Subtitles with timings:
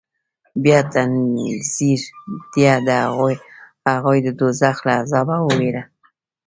[0.63, 2.01] بيا تنذير
[2.55, 3.01] ديه
[3.87, 5.83] هغوى د دوزخ له عذابه ووېروه.